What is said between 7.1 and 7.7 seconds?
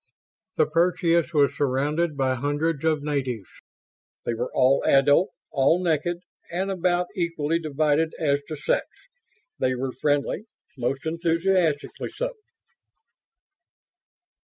equally